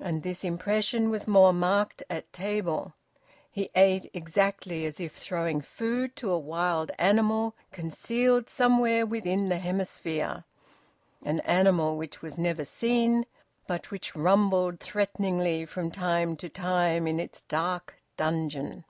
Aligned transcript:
And 0.00 0.24
this 0.24 0.42
impression 0.42 1.08
was 1.08 1.28
more 1.28 1.52
marked 1.52 2.02
at 2.10 2.32
table; 2.32 2.94
he 3.48 3.70
ate 3.76 4.10
exactly 4.12 4.84
as 4.86 4.98
if 4.98 5.14
throwing 5.14 5.60
food 5.60 6.16
to 6.16 6.32
a 6.32 6.36
wild 6.40 6.90
animal 6.98 7.54
concealed 7.70 8.50
somewhere 8.50 9.06
within 9.06 9.50
the 9.50 9.58
hemisphere, 9.58 10.42
an 11.22 11.38
animal 11.42 11.96
which 11.96 12.20
was 12.22 12.36
never 12.36 12.64
seen, 12.64 13.24
but 13.68 13.92
which 13.92 14.16
rumbled 14.16 14.80
threateningly 14.80 15.64
from 15.64 15.92
time 15.92 16.34
to 16.38 16.48
time 16.48 17.06
in 17.06 17.20
its 17.20 17.42
dark 17.42 17.94
dungeon. 18.16 18.84